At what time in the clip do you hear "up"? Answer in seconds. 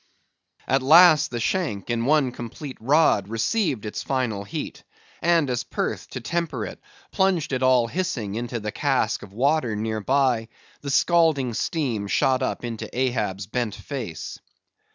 12.41-12.65